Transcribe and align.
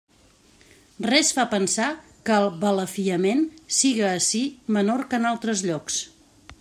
Res 1.09 1.27
fa 1.39 1.43
pensar 1.51 1.89
que 2.29 2.37
el 2.45 2.49
balafiament 2.63 3.45
siga 3.81 4.09
ací 4.23 4.43
menor 4.79 5.05
que 5.13 5.21
en 5.23 5.29
altres 5.35 5.63
llocs. 5.69 6.01